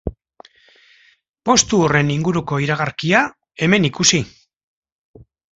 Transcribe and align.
Postu 1.49 1.83
horren 1.87 2.09
inguruko 2.15 2.61
iragarkia 2.65 3.23
hemen 3.67 3.89
ikusi. 3.93 4.23